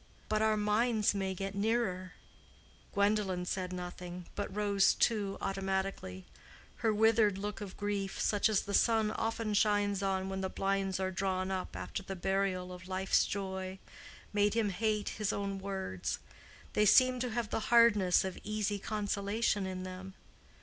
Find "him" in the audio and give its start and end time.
14.55-14.69